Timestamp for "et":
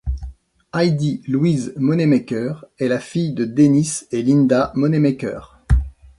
4.11-4.23